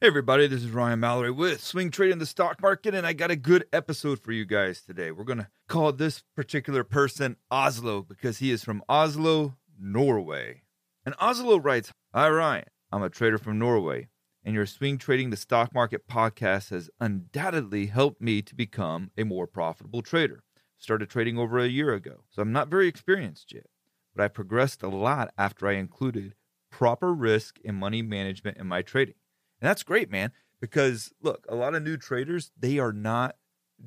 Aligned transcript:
Hey, 0.00 0.06
everybody, 0.06 0.46
this 0.46 0.62
is 0.62 0.70
Ryan 0.70 1.00
Mallory 1.00 1.32
with 1.32 1.60
Swing 1.60 1.90
Trading 1.90 2.18
the 2.18 2.24
Stock 2.26 2.62
Market, 2.62 2.94
and 2.94 3.04
I 3.04 3.12
got 3.14 3.32
a 3.32 3.36
good 3.36 3.66
episode 3.72 4.20
for 4.20 4.30
you 4.30 4.44
guys 4.44 4.80
today. 4.80 5.10
We're 5.10 5.24
going 5.24 5.40
to 5.40 5.48
call 5.66 5.92
this 5.92 6.22
particular 6.36 6.84
person 6.84 7.34
Oslo 7.50 8.02
because 8.02 8.38
he 8.38 8.52
is 8.52 8.62
from 8.62 8.84
Oslo, 8.88 9.56
Norway. 9.76 10.62
And 11.04 11.16
Oslo 11.20 11.56
writes 11.58 11.92
Hi, 12.14 12.30
Ryan. 12.30 12.66
I'm 12.92 13.02
a 13.02 13.10
trader 13.10 13.38
from 13.38 13.58
Norway, 13.58 14.06
and 14.44 14.54
your 14.54 14.66
Swing 14.66 14.98
Trading 14.98 15.30
the 15.30 15.36
Stock 15.36 15.74
Market 15.74 16.06
podcast 16.06 16.70
has 16.70 16.90
undoubtedly 17.00 17.86
helped 17.86 18.22
me 18.22 18.40
to 18.40 18.54
become 18.54 19.10
a 19.18 19.24
more 19.24 19.48
profitable 19.48 20.02
trader. 20.02 20.44
Started 20.78 21.10
trading 21.10 21.38
over 21.38 21.58
a 21.58 21.66
year 21.66 21.92
ago, 21.92 22.22
so 22.30 22.40
I'm 22.40 22.52
not 22.52 22.68
very 22.68 22.86
experienced 22.86 23.52
yet, 23.52 23.66
but 24.14 24.22
I 24.22 24.28
progressed 24.28 24.84
a 24.84 24.88
lot 24.88 25.34
after 25.36 25.66
I 25.66 25.72
included 25.72 26.36
proper 26.70 27.12
risk 27.12 27.58
and 27.64 27.76
money 27.76 28.00
management 28.02 28.58
in 28.58 28.68
my 28.68 28.82
trading. 28.82 29.14
And 29.60 29.68
that's 29.68 29.82
great, 29.82 30.10
man, 30.10 30.32
because 30.60 31.12
look, 31.20 31.46
a 31.48 31.54
lot 31.54 31.74
of 31.74 31.82
new 31.82 31.96
traders, 31.96 32.50
they 32.58 32.78
are 32.78 32.92
not 32.92 33.36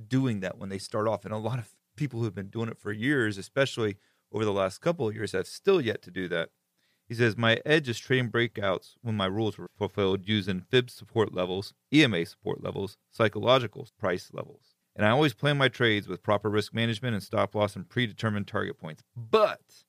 doing 0.07 0.39
that 0.41 0.57
when 0.57 0.69
they 0.69 0.77
start 0.77 1.07
off. 1.07 1.25
And 1.25 1.33
a 1.33 1.37
lot 1.37 1.59
of 1.59 1.69
people 1.95 2.19
who 2.19 2.25
have 2.25 2.35
been 2.35 2.49
doing 2.49 2.69
it 2.69 2.79
for 2.79 2.91
years, 2.91 3.37
especially 3.37 3.97
over 4.31 4.45
the 4.45 4.53
last 4.53 4.79
couple 4.79 5.07
of 5.07 5.15
years, 5.15 5.33
have 5.33 5.47
still 5.47 5.81
yet 5.81 6.01
to 6.03 6.11
do 6.11 6.27
that. 6.29 6.49
He 7.07 7.15
says, 7.15 7.35
My 7.35 7.59
edge 7.65 7.89
is 7.89 7.99
trading 7.99 8.31
breakouts 8.31 8.93
when 9.01 9.17
my 9.17 9.25
rules 9.25 9.57
were 9.57 9.69
fulfilled 9.77 10.27
using 10.27 10.61
FIB 10.61 10.89
support 10.89 11.33
levels, 11.33 11.73
EMA 11.93 12.25
support 12.25 12.63
levels, 12.63 12.95
psychological 13.09 13.87
price 13.99 14.29
levels. 14.31 14.75
And 14.95 15.05
I 15.05 15.09
always 15.09 15.33
plan 15.33 15.57
my 15.57 15.67
trades 15.67 16.07
with 16.07 16.23
proper 16.23 16.49
risk 16.49 16.73
management 16.73 17.13
and 17.13 17.23
stop 17.23 17.55
loss 17.55 17.75
and 17.75 17.87
predetermined 17.87 18.47
target 18.47 18.77
points. 18.77 19.03
But 19.15 19.83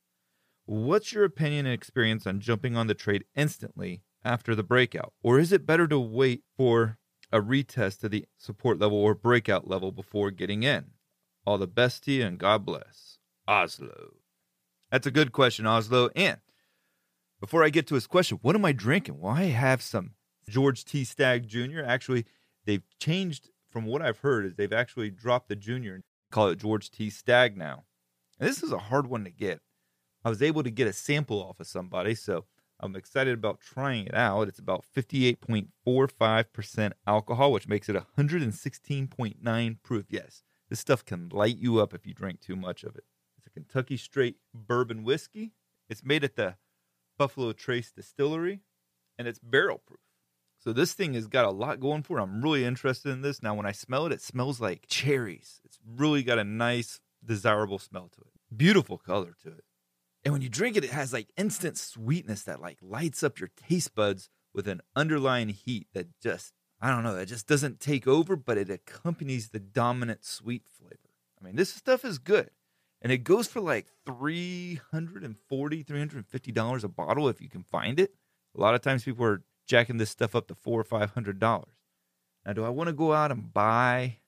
what's 0.65 1.12
your 1.12 1.25
opinion 1.25 1.67
and 1.67 1.75
experience 1.75 2.27
on 2.27 2.41
jumping 2.41 2.77
on 2.77 2.87
the 2.87 2.95
trade 2.95 3.25
instantly 3.35 4.03
after 4.25 4.55
the 4.55 4.62
breakout? 4.62 5.12
Or 5.22 5.38
is 5.38 5.53
it 5.53 5.66
better 5.66 5.87
to 5.88 5.99
wait 5.99 6.43
for 6.56 6.99
a 7.33 7.41
retest 7.41 8.00
to 8.00 8.09
the 8.09 8.27
support 8.38 8.78
level 8.78 8.99
or 8.99 9.15
breakout 9.15 9.69
level 9.69 9.93
before 9.93 10.31
getting 10.31 10.62
in? 10.62 10.93
All 11.47 11.59
the 11.59 11.66
best 11.66 12.05
to 12.05 12.12
you 12.12 12.25
and 12.25 12.38
God 12.38 12.65
bless. 12.65 13.19
Oslo. 13.49 14.15
That's 14.91 15.06
a 15.06 15.11
good 15.11 15.32
question, 15.32 15.66
Oslo. 15.66 16.11
And 16.15 16.38
before 17.41 17.65
I 17.65 17.71
get 17.71 17.87
to 17.88 17.94
his 17.94 18.06
question, 18.06 18.38
what 18.43 18.55
am 18.55 18.65
I 18.65 18.72
drinking? 18.72 19.19
Well, 19.19 19.32
I 19.32 19.44
have 19.44 19.82
some 19.82 20.12
George 20.49 20.84
T. 20.84 21.05
Stagg 21.05 21.49
Jr. 21.49 21.81
Actually, 21.84 22.27
they've 22.65 22.84
changed 23.00 23.50
from 23.71 23.87
what 23.87 24.03
I've 24.03 24.19
heard 24.19 24.44
is 24.44 24.55
they've 24.55 24.72
actually 24.72 25.11
dropped 25.11 25.49
the 25.49 25.56
junior 25.56 25.94
and 25.94 26.05
call 26.31 26.49
it 26.49 26.59
George 26.59 26.91
T. 26.91 27.11
Stagg 27.11 27.56
now. 27.56 27.84
And 28.38 28.49
this 28.49 28.62
is 28.62 28.71
a 28.71 28.78
hard 28.78 29.06
one 29.06 29.25
to 29.25 29.31
get. 29.31 29.61
I 30.25 30.28
was 30.28 30.43
able 30.43 30.62
to 30.62 30.71
get 30.71 30.87
a 30.87 30.93
sample 30.93 31.43
off 31.43 31.59
of 31.59 31.66
somebody, 31.66 32.15
so 32.15 32.44
I'm 32.82 32.97
excited 32.97 33.34
about 33.34 33.60
trying 33.60 34.06
it 34.06 34.15
out. 34.15 34.48
It's 34.48 34.59
about 34.59 34.84
58.45% 34.94 36.93
alcohol, 37.06 37.53
which 37.53 37.69
makes 37.69 37.88
it 37.88 37.94
116.9 38.19 39.76
proof. 39.82 40.06
Yes, 40.09 40.43
this 40.69 40.81
stuff 40.81 41.04
can 41.04 41.28
light 41.28 41.59
you 41.59 41.78
up 41.78 41.94
if 41.94 42.04
you 42.06 42.12
drink 42.12 42.41
too 42.41 42.56
much 42.56 42.82
of 42.82 42.97
it. 42.97 43.04
It's 43.38 43.47
a 43.47 43.50
Kentucky 43.50 43.97
straight 43.97 44.38
bourbon 44.53 45.04
whiskey. 45.04 45.53
It's 45.88 46.04
made 46.04 46.25
at 46.25 46.34
the 46.34 46.56
Buffalo 47.16 47.53
Trace 47.53 47.93
Distillery, 47.93 48.62
and 49.16 49.28
it's 49.28 49.38
barrel 49.38 49.78
proof. 49.87 50.00
So 50.59 50.72
this 50.72 50.93
thing 50.93 51.14
has 51.14 51.26
got 51.26 51.44
a 51.44 51.50
lot 51.50 51.78
going 51.81 52.03
for 52.03 52.19
it. 52.19 52.22
I'm 52.22 52.43
really 52.43 52.64
interested 52.64 53.10
in 53.10 53.22
this. 53.22 53.43
Now, 53.43 53.54
when 53.54 53.66
I 53.66 53.72
smell 53.72 54.06
it, 54.06 54.12
it 54.12 54.22
smells 54.22 54.60
like 54.60 54.87
cherries. 54.88 55.60
It's 55.64 55.78
really 55.84 56.22
got 56.22 56.38
a 56.38 56.44
nice, 56.44 57.00
desirable 57.25 57.78
smell 57.78 58.09
to 58.12 58.20
it. 58.20 58.56
Beautiful 58.56 58.99
color 58.99 59.34
to 59.43 59.49
it. 59.49 59.64
And 60.25 60.33
when 60.33 60.43
you 60.43 60.49
drink 60.49 60.77
it, 60.77 60.84
it 60.84 60.91
has 60.91 61.12
like 61.12 61.28
instant 61.37 61.77
sweetness 61.77 62.44
that 62.44 62.60
like 62.60 62.78
lights 62.81 63.22
up 63.22 63.41
your 63.41 63.50
taste 63.69 63.94
buds 63.94 64.28
with 64.55 64.69
an 64.69 64.81
underlying 64.94 65.49
heat 65.49 65.88
that 65.94 66.09
just, 66.21 66.53
I 66.81 66.91
don't 66.91 67.03
know, 67.03 67.15
that 67.15 67.27
just 67.27 67.47
doesn't 67.47 67.81
take 67.81 68.06
over, 68.06 68.37
but 68.37 68.59
it 68.59 68.71
accompanies 68.71 69.49
the 69.49 69.59
dominant 69.61 70.25
sweet 70.25 70.62
flavor. 70.66 70.97
I 71.41 71.44
mean, 71.44 71.56
this 71.56 71.72
stuff 71.72 72.05
is 72.05 72.19
good. 72.19 72.50
And 73.00 73.11
it 73.11 73.25
goes 73.25 73.49
for 73.49 73.61
like 73.61 73.88
$340, 74.06 74.78
$350 74.93 76.84
a 76.84 76.88
bottle 76.88 77.28
if 77.28 77.41
you 77.41 77.49
can 77.49 77.65
find 77.65 77.99
it. 77.99 78.15
A 78.56 78.61
lot 78.61 78.75
of 78.75 78.81
times 78.81 79.03
people 79.05 79.25
are 79.25 79.43
jacking 79.66 79.97
this 79.97 80.11
stuff 80.11 80.37
up 80.37 80.47
to 80.49 80.55
four 80.55 80.78
or 80.81 80.84
five 80.84 81.11
hundred 81.11 81.38
dollars. 81.38 81.75
Now, 82.44 82.53
do 82.53 82.65
I 82.65 82.69
want 82.69 82.88
to 82.88 82.93
go 82.93 83.12
out 83.12 83.31
and 83.31 83.53
buy 83.53 84.19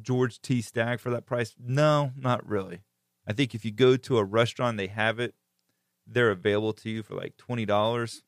George 0.00 0.40
T. 0.40 0.62
Stagg 0.62 1.00
for 1.00 1.10
that 1.10 1.26
price? 1.26 1.54
No, 1.58 2.12
not 2.16 2.46
really. 2.48 2.82
I 3.26 3.32
think 3.32 3.54
if 3.54 3.64
you 3.64 3.70
go 3.70 3.96
to 3.96 4.18
a 4.18 4.24
restaurant, 4.24 4.76
they 4.76 4.88
have 4.88 5.20
it, 5.20 5.34
they're 6.06 6.30
available 6.30 6.72
to 6.74 6.90
you 6.90 7.02
for 7.02 7.14
like 7.14 7.36
$20. 7.36 8.22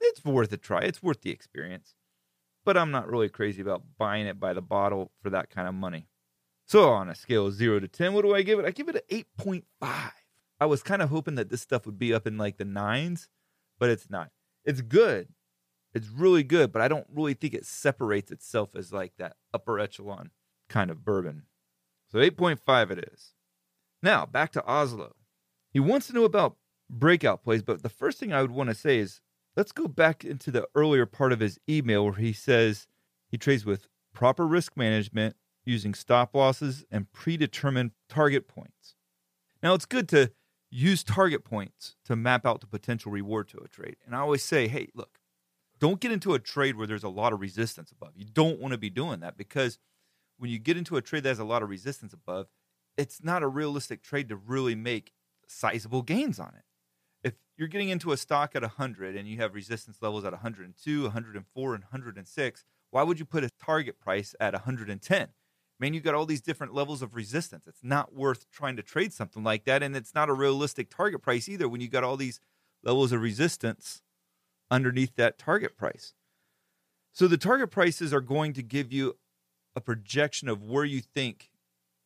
It's 0.00 0.24
worth 0.24 0.52
a 0.52 0.56
try. 0.56 0.80
It's 0.80 1.02
worth 1.02 1.22
the 1.22 1.30
experience. 1.30 1.94
But 2.64 2.76
I'm 2.76 2.90
not 2.90 3.08
really 3.08 3.28
crazy 3.28 3.62
about 3.62 3.82
buying 3.98 4.26
it 4.26 4.38
by 4.38 4.52
the 4.52 4.62
bottle 4.62 5.10
for 5.22 5.30
that 5.30 5.50
kind 5.50 5.68
of 5.68 5.74
money. 5.74 6.08
So, 6.66 6.90
on 6.90 7.08
a 7.08 7.14
scale 7.14 7.48
of 7.48 7.54
0 7.54 7.80
to 7.80 7.88
10, 7.88 8.12
what 8.12 8.22
do 8.22 8.34
I 8.34 8.42
give 8.42 8.58
it? 8.58 8.64
I 8.64 8.70
give 8.70 8.88
it 8.88 9.04
an 9.10 9.24
8.5. 9.40 10.10
I 10.60 10.66
was 10.66 10.82
kind 10.82 11.02
of 11.02 11.10
hoping 11.10 11.34
that 11.34 11.50
this 11.50 11.60
stuff 11.60 11.86
would 11.86 11.98
be 11.98 12.14
up 12.14 12.26
in 12.26 12.38
like 12.38 12.56
the 12.56 12.64
nines, 12.64 13.28
but 13.78 13.90
it's 13.90 14.08
not. 14.08 14.30
It's 14.64 14.80
good. 14.80 15.28
It's 15.92 16.08
really 16.08 16.44
good, 16.44 16.72
but 16.72 16.80
I 16.80 16.88
don't 16.88 17.06
really 17.12 17.34
think 17.34 17.52
it 17.52 17.66
separates 17.66 18.30
itself 18.30 18.74
as 18.76 18.92
like 18.92 19.12
that 19.18 19.36
upper 19.52 19.78
echelon 19.78 20.30
kind 20.68 20.90
of 20.90 21.04
bourbon. 21.04 21.42
So 22.10 22.18
8.5 22.18 22.90
it 22.92 23.10
is. 23.12 23.34
Now, 24.02 24.26
back 24.26 24.52
to 24.52 24.66
Oslo. 24.66 25.14
He 25.70 25.80
wants 25.80 26.08
to 26.08 26.12
know 26.12 26.24
about 26.24 26.56
breakout 26.90 27.42
plays, 27.42 27.62
but 27.62 27.82
the 27.82 27.88
first 27.88 28.18
thing 28.18 28.32
I 28.32 28.42
would 28.42 28.50
want 28.50 28.68
to 28.68 28.74
say 28.74 28.98
is 28.98 29.20
let's 29.56 29.72
go 29.72 29.86
back 29.86 30.24
into 30.24 30.50
the 30.50 30.66
earlier 30.74 31.06
part 31.06 31.32
of 31.32 31.40
his 31.40 31.58
email 31.68 32.04
where 32.04 32.14
he 32.14 32.32
says 32.32 32.86
he 33.28 33.38
trades 33.38 33.64
with 33.64 33.88
proper 34.12 34.46
risk 34.46 34.76
management 34.76 35.36
using 35.64 35.94
stop 35.94 36.34
losses 36.34 36.84
and 36.90 37.10
predetermined 37.12 37.92
target 38.08 38.48
points. 38.48 38.96
Now, 39.62 39.74
it's 39.74 39.86
good 39.86 40.08
to 40.10 40.32
use 40.70 41.04
target 41.04 41.44
points 41.44 41.96
to 42.04 42.16
map 42.16 42.44
out 42.44 42.60
the 42.60 42.66
potential 42.66 43.12
reward 43.12 43.48
to 43.48 43.58
a 43.58 43.68
trade. 43.68 43.96
And 44.04 44.16
I 44.16 44.20
always 44.20 44.42
say, 44.42 44.66
hey, 44.66 44.88
look, 44.94 45.20
don't 45.78 46.00
get 46.00 46.12
into 46.12 46.34
a 46.34 46.38
trade 46.38 46.76
where 46.76 46.86
there's 46.86 47.04
a 47.04 47.08
lot 47.08 47.32
of 47.32 47.40
resistance 47.40 47.92
above. 47.92 48.12
You 48.16 48.24
don't 48.24 48.58
want 48.58 48.72
to 48.72 48.78
be 48.78 48.90
doing 48.90 49.20
that 49.20 49.36
because 49.36 49.78
when 50.38 50.50
you 50.50 50.58
get 50.58 50.76
into 50.76 50.96
a 50.96 51.02
trade 51.02 51.22
that 51.22 51.28
has 51.28 51.38
a 51.38 51.44
lot 51.44 51.62
of 51.62 51.68
resistance 51.68 52.12
above, 52.12 52.48
it's 52.96 53.22
not 53.22 53.42
a 53.42 53.48
realistic 53.48 54.02
trade 54.02 54.28
to 54.28 54.36
really 54.36 54.74
make 54.74 55.12
sizable 55.46 56.02
gains 56.02 56.38
on 56.38 56.54
it. 56.56 56.64
If 57.24 57.34
you're 57.56 57.68
getting 57.68 57.88
into 57.88 58.12
a 58.12 58.16
stock 58.16 58.54
at 58.54 58.62
100 58.62 59.16
and 59.16 59.28
you 59.28 59.38
have 59.38 59.54
resistance 59.54 59.98
levels 60.00 60.24
at 60.24 60.32
102, 60.32 61.02
104, 61.02 61.74
and 61.74 61.84
106, 61.84 62.64
why 62.90 63.02
would 63.02 63.18
you 63.18 63.24
put 63.24 63.44
a 63.44 63.50
target 63.64 63.98
price 64.00 64.34
at 64.40 64.52
110? 64.52 65.28
Man, 65.80 65.94
you've 65.94 66.04
got 66.04 66.14
all 66.14 66.26
these 66.26 66.40
different 66.40 66.74
levels 66.74 67.02
of 67.02 67.14
resistance. 67.14 67.66
It's 67.66 67.82
not 67.82 68.14
worth 68.14 68.50
trying 68.50 68.76
to 68.76 68.82
trade 68.82 69.12
something 69.12 69.42
like 69.42 69.64
that. 69.64 69.82
And 69.82 69.96
it's 69.96 70.14
not 70.14 70.28
a 70.28 70.34
realistic 70.34 70.90
target 70.90 71.22
price 71.22 71.48
either 71.48 71.68
when 71.68 71.80
you've 71.80 71.90
got 71.90 72.04
all 72.04 72.16
these 72.16 72.40
levels 72.84 73.12
of 73.12 73.20
resistance 73.20 74.02
underneath 74.70 75.16
that 75.16 75.38
target 75.38 75.76
price. 75.76 76.14
So 77.12 77.26
the 77.28 77.36
target 77.36 77.70
prices 77.70 78.12
are 78.12 78.20
going 78.20 78.52
to 78.54 78.62
give 78.62 78.92
you 78.92 79.16
a 79.74 79.80
projection 79.80 80.48
of 80.48 80.62
where 80.62 80.84
you 80.84 81.00
think 81.00 81.50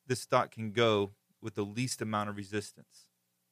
the 0.07 0.17
stock 0.17 0.51
can 0.51 0.73
go 0.73 1.13
with 1.41 1.55
the 1.55 1.65
least 1.65 2.03
amount 2.03 2.29
of 2.29 2.37
resistance 2.37 3.07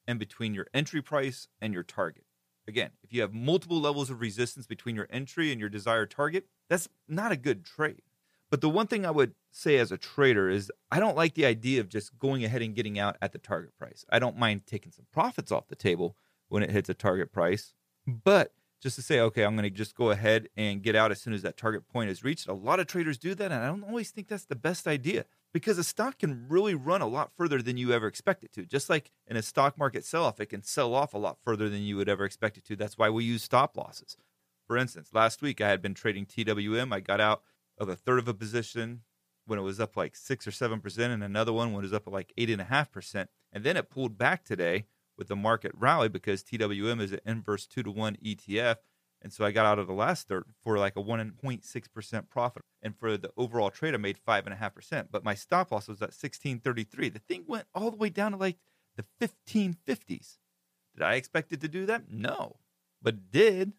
and 0.07 0.19
between 0.19 0.53
your 0.53 0.67
entry 0.73 1.01
price 1.01 1.47
and 1.61 1.73
your 1.73 1.83
target. 1.83 2.25
Again, 2.67 2.91
if 3.03 3.13
you 3.13 3.21
have 3.21 3.33
multiple 3.33 3.79
levels 3.79 4.09
of 4.09 4.21
resistance 4.21 4.65
between 4.65 4.95
your 4.95 5.07
entry 5.09 5.51
and 5.51 5.59
your 5.59 5.69
desired 5.69 6.09
target, 6.09 6.47
that's 6.69 6.89
not 7.07 7.31
a 7.31 7.37
good 7.37 7.63
trade. 7.63 8.01
But 8.49 8.61
the 8.61 8.69
one 8.69 8.87
thing 8.87 9.05
I 9.05 9.11
would 9.11 9.33
say 9.51 9.77
as 9.77 9.91
a 9.91 9.97
trader 9.97 10.49
is 10.49 10.71
I 10.91 10.99
don't 10.99 11.17
like 11.17 11.33
the 11.33 11.45
idea 11.45 11.79
of 11.81 11.89
just 11.89 12.17
going 12.17 12.43
ahead 12.43 12.61
and 12.61 12.75
getting 12.75 12.97
out 12.97 13.17
at 13.21 13.31
the 13.31 13.37
target 13.37 13.77
price. 13.77 14.05
I 14.09 14.19
don't 14.19 14.37
mind 14.37 14.65
taking 14.65 14.91
some 14.91 15.05
profits 15.11 15.51
off 15.51 15.67
the 15.67 15.75
table 15.75 16.15
when 16.49 16.63
it 16.63 16.69
hits 16.69 16.89
a 16.89 16.93
target 16.93 17.31
price, 17.31 17.73
but 18.07 18.53
just 18.81 18.95
to 18.97 19.01
say, 19.01 19.19
okay, 19.19 19.43
I'm 19.43 19.55
going 19.55 19.63
to 19.63 19.69
just 19.69 19.95
go 19.95 20.11
ahead 20.11 20.47
and 20.55 20.83
get 20.83 20.95
out 20.95 21.11
as 21.11 21.19
soon 21.19 21.33
as 21.33 21.41
that 21.41 21.57
target 21.57 21.87
point 21.87 22.09
is 22.09 22.23
reached. 22.23 22.47
A 22.47 22.53
lot 22.53 22.79
of 22.79 22.85
traders 22.85 23.17
do 23.17 23.33
that, 23.33 23.51
and 23.51 23.63
I 23.63 23.67
don't 23.67 23.83
always 23.83 24.11
think 24.11 24.27
that's 24.27 24.45
the 24.45 24.55
best 24.55 24.85
idea 24.85 25.25
because 25.55 25.77
a 25.77 25.85
stock 25.85 26.19
can 26.19 26.49
really 26.49 26.75
run 26.75 27.01
a 27.01 27.07
lot 27.07 27.31
further 27.37 27.61
than 27.61 27.77
you 27.77 27.93
ever 27.93 28.07
expect 28.07 28.43
it 28.43 28.51
to. 28.51 28.65
Just 28.65 28.89
like 28.89 29.09
in 29.25 29.37
a 29.37 29.41
stock 29.41 29.77
market 29.77 30.03
sell 30.03 30.25
off, 30.25 30.41
it 30.41 30.47
can 30.47 30.61
sell 30.61 30.93
off 30.93 31.13
a 31.13 31.17
lot 31.17 31.37
further 31.41 31.69
than 31.69 31.81
you 31.81 31.95
would 31.95 32.09
ever 32.09 32.25
expect 32.25 32.57
it 32.57 32.65
to. 32.65 32.75
That's 32.75 32.97
why 32.97 33.09
we 33.09 33.23
use 33.23 33.41
stop 33.41 33.77
losses. 33.77 34.17
For 34.67 34.75
instance, 34.75 35.11
last 35.13 35.41
week 35.41 35.61
I 35.61 35.69
had 35.69 35.81
been 35.81 35.93
trading 35.93 36.25
TWM. 36.25 36.93
I 36.93 36.99
got 36.99 37.21
out 37.21 37.41
of 37.77 37.87
a 37.87 37.95
third 37.95 38.19
of 38.19 38.27
a 38.27 38.33
position 38.33 39.03
when 39.45 39.57
it 39.57 39.61
was 39.61 39.79
up 39.79 39.95
like 39.95 40.17
six 40.17 40.45
or 40.45 40.51
seven 40.51 40.81
percent, 40.81 41.13
and 41.13 41.23
another 41.23 41.53
one 41.53 41.71
when 41.71 41.85
it 41.85 41.87
was 41.87 41.93
up 41.93 42.05
like 42.05 42.33
eight 42.35 42.49
and 42.49 42.59
a 42.59 42.65
half 42.65 42.91
percent. 42.91 43.29
And 43.53 43.63
then 43.63 43.77
it 43.77 43.89
pulled 43.89 44.17
back 44.17 44.43
today 44.43 44.87
with 45.17 45.29
the 45.29 45.37
market 45.37 45.71
rally 45.73 46.09
because 46.09 46.43
TWM 46.43 46.99
is 46.99 47.13
an 47.13 47.21
inverse 47.25 47.65
two 47.65 47.81
to 47.83 47.91
one 47.91 48.17
ETF. 48.17 48.75
And 49.25 49.33
so 49.33 49.43
I 49.43 49.49
got 49.49 49.65
out 49.65 49.79
of 49.79 49.87
the 49.87 49.93
last 49.93 50.27
third 50.27 50.43
for 50.63 50.77
like 50.77 50.95
a 50.95 51.01
1.6% 51.01 52.29
profit. 52.29 52.61
And 52.83 52.95
for 52.95 53.17
the 53.17 53.31
overall 53.35 53.71
trade, 53.71 53.95
I 53.95 53.97
made 53.97 54.19
5.5%. 54.23 55.07
But 55.09 55.23
my 55.23 55.33
stop 55.33 55.71
loss 55.71 55.87
was 55.87 55.99
at 55.99 56.09
1633. 56.09 57.09
The 57.09 57.17
thing 57.17 57.43
went 57.47 57.65
all 57.73 57.89
the 57.89 57.97
way 57.97 58.09
down 58.09 58.33
to 58.33 58.37
like 58.37 58.57
the 58.95 59.03
1550s. 59.19 60.37
Did 60.93 61.01
I 61.01 61.15
expect 61.15 61.51
it 61.51 61.59
to 61.61 61.67
do 61.67 61.87
that? 61.87 62.03
No, 62.07 62.57
but 63.01 63.15
it 63.15 63.31
did. 63.31 63.73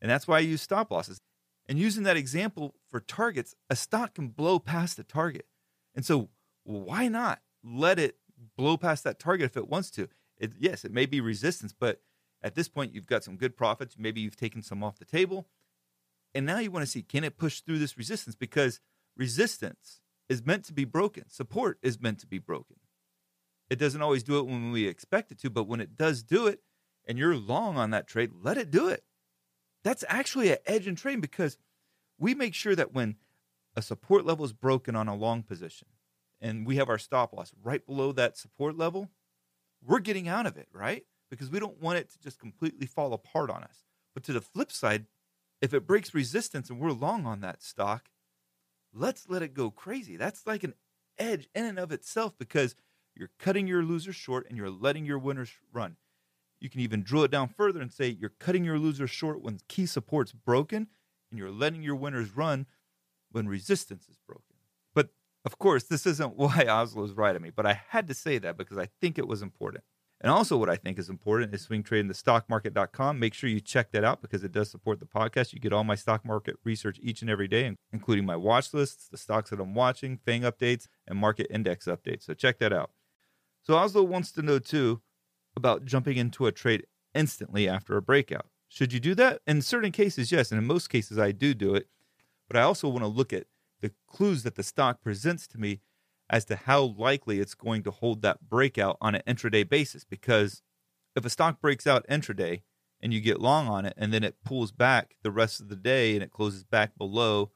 And 0.00 0.10
that's 0.10 0.26
why 0.26 0.38
I 0.38 0.40
use 0.40 0.60
stop 0.60 0.90
losses. 0.90 1.20
And 1.68 1.78
using 1.78 2.02
that 2.02 2.16
example 2.16 2.74
for 2.90 2.98
targets, 2.98 3.54
a 3.70 3.76
stock 3.76 4.14
can 4.14 4.30
blow 4.30 4.58
past 4.58 4.96
the 4.96 5.04
target. 5.04 5.46
And 5.94 6.04
so 6.04 6.28
why 6.64 7.06
not 7.06 7.40
let 7.62 8.00
it 8.00 8.16
blow 8.56 8.76
past 8.76 9.04
that 9.04 9.20
target 9.20 9.46
if 9.46 9.56
it 9.56 9.68
wants 9.68 9.92
to? 9.92 10.08
It, 10.38 10.54
yes, 10.58 10.84
it 10.84 10.90
may 10.90 11.06
be 11.06 11.20
resistance, 11.20 11.72
but 11.72 12.00
at 12.42 12.54
this 12.54 12.68
point, 12.68 12.94
you've 12.94 13.06
got 13.06 13.24
some 13.24 13.36
good 13.36 13.56
profits. 13.56 13.96
Maybe 13.98 14.20
you've 14.20 14.36
taken 14.36 14.62
some 14.62 14.82
off 14.82 14.98
the 14.98 15.04
table. 15.04 15.46
And 16.34 16.46
now 16.46 16.58
you 16.58 16.70
want 16.70 16.84
to 16.84 16.90
see 16.90 17.02
can 17.02 17.24
it 17.24 17.38
push 17.38 17.60
through 17.60 17.78
this 17.78 17.96
resistance? 17.96 18.34
Because 18.34 18.80
resistance 19.16 20.00
is 20.28 20.44
meant 20.44 20.64
to 20.64 20.72
be 20.72 20.84
broken, 20.84 21.28
support 21.28 21.78
is 21.82 22.00
meant 22.00 22.18
to 22.20 22.26
be 22.26 22.38
broken. 22.38 22.76
It 23.68 23.78
doesn't 23.78 24.02
always 24.02 24.22
do 24.22 24.38
it 24.38 24.46
when 24.46 24.70
we 24.70 24.86
expect 24.86 25.32
it 25.32 25.38
to, 25.40 25.50
but 25.50 25.64
when 25.64 25.80
it 25.80 25.96
does 25.96 26.22
do 26.22 26.46
it 26.46 26.60
and 27.06 27.18
you're 27.18 27.36
long 27.36 27.76
on 27.76 27.90
that 27.90 28.06
trade, 28.06 28.30
let 28.42 28.58
it 28.58 28.70
do 28.70 28.88
it. 28.88 29.04
That's 29.84 30.04
actually 30.08 30.50
an 30.50 30.58
edge 30.66 30.86
in 30.86 30.94
trading 30.94 31.20
because 31.20 31.58
we 32.18 32.34
make 32.34 32.54
sure 32.54 32.76
that 32.76 32.92
when 32.92 33.16
a 33.74 33.82
support 33.82 34.24
level 34.24 34.44
is 34.44 34.52
broken 34.52 34.94
on 34.94 35.08
a 35.08 35.16
long 35.16 35.42
position 35.42 35.88
and 36.40 36.66
we 36.66 36.76
have 36.76 36.88
our 36.88 36.98
stop 36.98 37.32
loss 37.32 37.52
right 37.62 37.84
below 37.84 38.12
that 38.12 38.36
support 38.36 38.76
level, 38.76 39.10
we're 39.84 40.00
getting 40.00 40.28
out 40.28 40.46
of 40.46 40.56
it, 40.56 40.68
right? 40.72 41.04
Because 41.32 41.50
we 41.50 41.58
don't 41.58 41.80
want 41.80 41.98
it 41.98 42.10
to 42.10 42.20
just 42.20 42.38
completely 42.38 42.86
fall 42.86 43.14
apart 43.14 43.48
on 43.48 43.64
us. 43.64 43.84
But 44.12 44.22
to 44.24 44.34
the 44.34 44.42
flip 44.42 44.70
side, 44.70 45.06
if 45.62 45.72
it 45.72 45.86
breaks 45.86 46.12
resistance 46.12 46.68
and 46.68 46.78
we're 46.78 46.92
long 46.92 47.24
on 47.24 47.40
that 47.40 47.62
stock, 47.62 48.10
let's 48.92 49.30
let 49.30 49.40
it 49.40 49.54
go 49.54 49.70
crazy. 49.70 50.18
That's 50.18 50.46
like 50.46 50.62
an 50.62 50.74
edge 51.18 51.48
in 51.54 51.64
and 51.64 51.78
of 51.78 51.90
itself 51.90 52.34
because 52.38 52.74
you're 53.14 53.30
cutting 53.38 53.66
your 53.66 53.82
losers 53.82 54.14
short 54.14 54.46
and 54.48 54.58
you're 54.58 54.68
letting 54.68 55.06
your 55.06 55.18
winners 55.18 55.50
run. 55.72 55.96
You 56.60 56.68
can 56.68 56.80
even 56.80 57.02
drill 57.02 57.24
it 57.24 57.30
down 57.30 57.48
further 57.48 57.80
and 57.80 57.90
say 57.90 58.08
you're 58.08 58.34
cutting 58.38 58.64
your 58.64 58.78
losers 58.78 59.10
short 59.10 59.40
when 59.42 59.58
key 59.68 59.86
support's 59.86 60.32
broken 60.32 60.88
and 61.30 61.38
you're 61.38 61.50
letting 61.50 61.82
your 61.82 61.96
winners 61.96 62.36
run 62.36 62.66
when 63.30 63.48
resistance 63.48 64.06
is 64.08 64.18
broken. 64.26 64.56
But 64.94 65.08
of 65.44 65.58
course, 65.58 65.84
this 65.84 66.06
isn't 66.06 66.36
why 66.36 66.66
Oslo 66.68 67.04
is 67.04 67.12
right 67.12 67.34
at 67.34 67.40
me, 67.42 67.50
but 67.50 67.66
I 67.66 67.80
had 67.88 68.06
to 68.08 68.14
say 68.14 68.38
that 68.38 68.58
because 68.58 68.76
I 68.76 68.88
think 69.00 69.18
it 69.18 69.26
was 69.26 69.42
important. 69.42 69.84
And 70.22 70.30
also, 70.30 70.56
what 70.56 70.70
I 70.70 70.76
think 70.76 71.00
is 71.00 71.08
important 71.08 71.52
is 71.52 71.62
swing 71.62 71.82
trading 71.82 72.06
the 72.06 72.14
stockmarket.com. 72.14 73.18
Make 73.18 73.34
sure 73.34 73.50
you 73.50 73.60
check 73.60 73.90
that 73.90 74.04
out 74.04 74.22
because 74.22 74.44
it 74.44 74.52
does 74.52 74.70
support 74.70 75.00
the 75.00 75.04
podcast. 75.04 75.52
You 75.52 75.58
get 75.58 75.72
all 75.72 75.82
my 75.82 75.96
stock 75.96 76.24
market 76.24 76.54
research 76.62 77.00
each 77.02 77.22
and 77.22 77.30
every 77.30 77.48
day, 77.48 77.76
including 77.92 78.24
my 78.24 78.36
watch 78.36 78.72
lists, 78.72 79.08
the 79.08 79.16
stocks 79.16 79.50
that 79.50 79.58
I'm 79.58 79.74
watching, 79.74 80.20
FANG 80.24 80.42
updates, 80.42 80.86
and 81.08 81.18
market 81.18 81.48
index 81.50 81.86
updates. 81.86 82.22
So 82.22 82.34
check 82.34 82.60
that 82.60 82.72
out. 82.72 82.92
So 83.64 83.74
Oslo 83.74 84.04
wants 84.04 84.30
to 84.32 84.42
know 84.42 84.60
too 84.60 85.02
about 85.56 85.84
jumping 85.84 86.16
into 86.16 86.46
a 86.46 86.52
trade 86.52 86.86
instantly 87.14 87.68
after 87.68 87.96
a 87.96 88.02
breakout. 88.02 88.46
Should 88.68 88.92
you 88.92 89.00
do 89.00 89.16
that? 89.16 89.42
In 89.44 89.60
certain 89.60 89.90
cases, 89.90 90.30
yes. 90.30 90.52
And 90.52 90.60
in 90.60 90.66
most 90.66 90.88
cases, 90.88 91.18
I 91.18 91.32
do 91.32 91.52
do 91.52 91.74
it. 91.74 91.88
But 92.46 92.56
I 92.56 92.62
also 92.62 92.88
want 92.88 93.02
to 93.02 93.08
look 93.08 93.32
at 93.32 93.46
the 93.80 93.92
clues 94.06 94.44
that 94.44 94.54
the 94.54 94.62
stock 94.62 95.02
presents 95.02 95.48
to 95.48 95.58
me 95.58 95.80
as 96.32 96.46
to 96.46 96.56
how 96.56 96.82
likely 96.82 97.38
it's 97.38 97.54
going 97.54 97.82
to 97.82 97.90
hold 97.90 98.22
that 98.22 98.48
breakout 98.48 98.96
on 99.02 99.14
an 99.14 99.22
intraday 99.28 99.68
basis. 99.68 100.04
Because 100.04 100.62
if 101.14 101.26
a 101.26 101.30
stock 101.30 101.60
breaks 101.60 101.86
out 101.86 102.06
intraday 102.08 102.62
and 103.02 103.12
you 103.12 103.20
get 103.20 103.40
long 103.40 103.68
on 103.68 103.84
it 103.84 103.92
and 103.98 104.14
then 104.14 104.24
it 104.24 104.42
pulls 104.42 104.72
back 104.72 105.16
the 105.22 105.30
rest 105.30 105.60
of 105.60 105.68
the 105.68 105.76
day 105.76 106.14
and 106.14 106.22
it 106.22 106.30
closes 106.30 106.64
back 106.64 106.96
below 106.96 107.50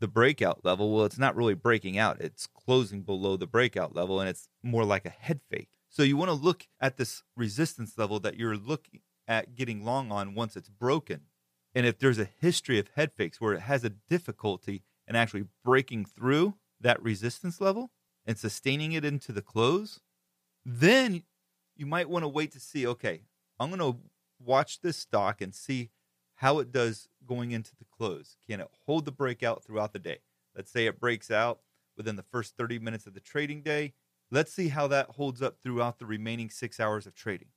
the 0.00 0.08
breakout 0.08 0.64
level, 0.64 0.92
well, 0.92 1.04
it's 1.04 1.18
not 1.18 1.36
really 1.36 1.54
breaking 1.54 1.96
out. 1.96 2.20
It's 2.20 2.48
closing 2.48 3.02
below 3.02 3.36
the 3.36 3.46
breakout 3.46 3.94
level 3.94 4.18
and 4.18 4.28
it's 4.28 4.48
more 4.60 4.84
like 4.84 5.06
a 5.06 5.10
head 5.10 5.40
fake. 5.48 5.70
So 5.88 6.02
you 6.02 6.16
want 6.16 6.28
to 6.28 6.34
look 6.34 6.66
at 6.80 6.96
this 6.96 7.22
resistance 7.36 7.96
level 7.96 8.18
that 8.20 8.36
you're 8.36 8.56
looking 8.56 9.00
at 9.28 9.54
getting 9.54 9.84
long 9.84 10.10
on 10.10 10.34
once 10.34 10.56
it's 10.56 10.68
broken. 10.68 11.22
And 11.76 11.86
if 11.86 11.98
there's 11.98 12.18
a 12.18 12.28
history 12.40 12.80
of 12.80 12.88
head 12.96 13.12
fakes 13.16 13.40
where 13.40 13.54
it 13.54 13.60
has 13.60 13.84
a 13.84 13.90
difficulty 13.90 14.82
in 15.06 15.14
actually 15.14 15.44
breaking 15.64 16.06
through 16.06 16.54
that 16.80 17.00
resistance 17.02 17.60
level, 17.60 17.90
and 18.26 18.38
sustaining 18.38 18.92
it 18.92 19.04
into 19.04 19.32
the 19.32 19.42
close, 19.42 20.00
then 20.64 21.22
you 21.76 21.86
might 21.86 22.08
want 22.08 22.24
to 22.24 22.28
wait 22.28 22.52
to 22.52 22.60
see 22.60 22.86
okay, 22.86 23.22
I'm 23.58 23.70
going 23.70 23.92
to 23.92 23.98
watch 24.44 24.80
this 24.80 24.96
stock 24.96 25.40
and 25.40 25.54
see 25.54 25.90
how 26.36 26.58
it 26.58 26.70
does 26.70 27.08
going 27.26 27.52
into 27.52 27.74
the 27.76 27.84
close. 27.84 28.36
Can 28.48 28.60
it 28.60 28.68
hold 28.84 29.04
the 29.04 29.12
breakout 29.12 29.64
throughout 29.64 29.92
the 29.92 29.98
day? 29.98 30.18
Let's 30.54 30.70
say 30.70 30.86
it 30.86 31.00
breaks 31.00 31.30
out 31.30 31.60
within 31.96 32.16
the 32.16 32.22
first 32.22 32.56
30 32.56 32.78
minutes 32.78 33.06
of 33.06 33.14
the 33.14 33.20
trading 33.20 33.62
day. 33.62 33.94
Let's 34.30 34.52
see 34.52 34.68
how 34.68 34.86
that 34.88 35.10
holds 35.10 35.40
up 35.40 35.56
throughout 35.62 35.98
the 35.98 36.06
remaining 36.06 36.50
six 36.50 36.80
hours 36.80 37.06
of 37.06 37.14
trading. 37.14 37.48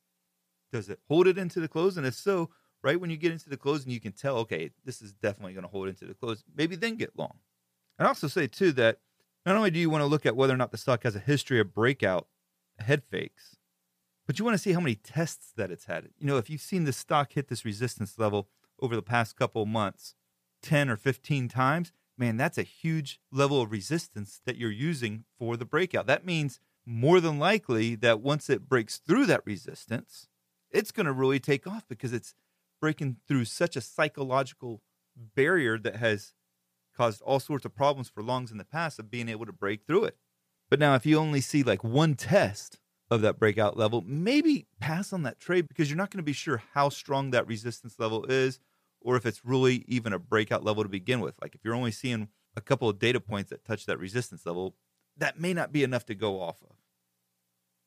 Does 0.71 0.89
it 0.89 0.99
hold 1.07 1.27
it 1.27 1.37
into 1.37 1.59
the 1.59 1.67
close? 1.67 1.97
And 1.97 2.05
if 2.05 2.13
so, 2.13 2.51
right 2.83 2.99
when 2.99 3.09
you 3.09 3.17
get 3.17 3.31
into 3.31 3.49
the 3.49 3.57
close 3.57 3.83
and 3.83 3.93
you 3.93 3.99
can 3.99 4.11
tell, 4.11 4.37
okay, 4.37 4.69
this 4.85 5.01
is 5.01 5.13
definitely 5.13 5.53
going 5.53 5.63
to 5.63 5.69
hold 5.69 5.87
into 5.87 6.05
the 6.05 6.13
close, 6.13 6.43
maybe 6.55 6.75
then 6.75 6.95
get 6.95 7.17
long. 7.17 7.39
And 7.97 8.07
also 8.07 8.27
say, 8.27 8.47
too, 8.47 8.71
that 8.73 8.99
not 9.45 9.55
only 9.55 9.71
do 9.71 9.79
you 9.79 9.89
want 9.89 10.01
to 10.01 10.07
look 10.07 10.25
at 10.25 10.35
whether 10.35 10.53
or 10.53 10.57
not 10.57 10.71
the 10.71 10.77
stock 10.77 11.03
has 11.03 11.15
a 11.15 11.19
history 11.19 11.59
of 11.59 11.73
breakout 11.73 12.27
head 12.79 13.03
fakes, 13.09 13.57
but 14.27 14.37
you 14.37 14.45
want 14.45 14.55
to 14.55 14.61
see 14.61 14.73
how 14.73 14.79
many 14.79 14.95
tests 14.95 15.51
that 15.57 15.71
it's 15.71 15.85
had. 15.85 16.09
You 16.19 16.27
know, 16.27 16.37
if 16.37 16.49
you've 16.49 16.61
seen 16.61 16.83
the 16.83 16.93
stock 16.93 17.33
hit 17.33 17.47
this 17.47 17.65
resistance 17.65 18.19
level 18.19 18.47
over 18.79 18.95
the 18.95 19.01
past 19.01 19.35
couple 19.35 19.65
months 19.65 20.15
10 20.61 20.89
or 20.89 20.97
15 20.97 21.47
times, 21.47 21.91
man, 22.17 22.37
that's 22.37 22.57
a 22.57 22.63
huge 22.63 23.19
level 23.31 23.61
of 23.61 23.71
resistance 23.71 24.41
that 24.45 24.57
you're 24.57 24.71
using 24.71 25.23
for 25.37 25.57
the 25.57 25.65
breakout. 25.65 26.05
That 26.05 26.25
means 26.25 26.59
more 26.85 27.19
than 27.19 27.39
likely 27.39 27.95
that 27.95 28.21
once 28.21 28.49
it 28.49 28.67
breaks 28.67 28.97
through 28.97 29.25
that 29.27 29.45
resistance, 29.45 30.27
it's 30.69 30.91
going 30.91 31.05
to 31.05 31.13
really 31.13 31.39
take 31.39 31.65
off 31.65 31.85
because 31.87 32.13
it's 32.13 32.35
breaking 32.79 33.17
through 33.27 33.45
such 33.45 33.75
a 33.75 33.81
psychological 33.81 34.81
barrier 35.15 35.77
that 35.77 35.97
has 35.97 36.33
caused 36.99 37.21
all 37.21 37.39
sorts 37.39 37.63
of 37.63 37.73
problems 37.73 38.09
for 38.09 38.21
longs 38.21 38.51
in 38.51 38.57
the 38.57 38.65
past 38.65 38.99
of 38.99 39.09
being 39.09 39.29
able 39.29 39.45
to 39.45 39.53
break 39.53 39.87
through 39.87 40.03
it. 40.03 40.17
But 40.69 40.79
now, 40.79 40.95
if 40.95 41.05
you 41.05 41.17
only 41.17 41.39
see 41.39 41.63
like 41.63 41.81
one 41.81 42.15
test 42.15 42.77
of 43.09 43.21
that 43.21 43.39
breakout 43.39 43.77
level, 43.77 44.03
maybe 44.05 44.67
pass 44.81 45.13
on 45.13 45.23
that 45.23 45.39
trade 45.39 45.69
because 45.69 45.89
you're 45.89 45.97
not 45.97 46.11
going 46.11 46.19
to 46.19 46.23
be 46.23 46.33
sure 46.33 46.61
how 46.73 46.89
strong 46.89 47.31
that 47.31 47.47
resistance 47.47 47.95
level 47.99 48.25
is 48.25 48.59
or 48.99 49.15
if 49.15 49.25
it's 49.25 49.45
really 49.45 49.85
even 49.87 50.11
a 50.11 50.19
breakout 50.19 50.65
level 50.65 50.83
to 50.83 50.89
begin 50.89 51.21
with. 51.21 51.35
Like 51.41 51.55
if 51.55 51.61
you're 51.63 51.73
only 51.73 51.91
seeing 51.91 52.27
a 52.57 52.61
couple 52.61 52.89
of 52.89 52.99
data 52.99 53.21
points 53.21 53.49
that 53.49 53.63
touch 53.63 53.85
that 53.85 53.97
resistance 53.97 54.45
level, 54.45 54.75
that 55.15 55.39
may 55.39 55.53
not 55.53 55.71
be 55.71 55.83
enough 55.83 56.05
to 56.07 56.15
go 56.15 56.41
off 56.41 56.61
of. 56.69 56.75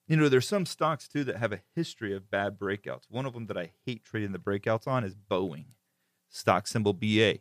You 0.08 0.16
know, 0.16 0.30
there's 0.30 0.48
some 0.48 0.64
stocks 0.64 1.06
too 1.06 1.22
that 1.24 1.36
have 1.36 1.52
a 1.52 1.60
history 1.76 2.16
of 2.16 2.30
bad 2.30 2.58
breakouts. 2.58 3.02
One 3.10 3.26
of 3.26 3.34
them 3.34 3.46
that 3.48 3.58
I 3.58 3.72
hate 3.84 4.04
trading 4.04 4.32
the 4.32 4.38
breakouts 4.38 4.88
on 4.88 5.04
is 5.04 5.14
Boeing, 5.14 5.66
stock 6.30 6.66
symbol 6.66 6.94
BA. 6.94 7.40